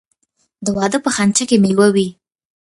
د 0.65 0.67
واده 0.77 0.97
په 1.05 1.09
خنچه 1.15 1.43
کې 1.49 1.57
میوه 1.63 1.87
وي. 1.95 2.07